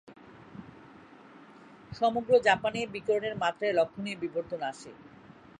সমগ্র 1.91 2.31
জাপানে 2.47 2.79
বিকিরণের 2.93 3.35
মাত্রায় 3.43 3.77
লক্ষ্যণীয় 3.79 4.17
বিবর্ধন 4.23 4.61
আসে। 4.71 4.91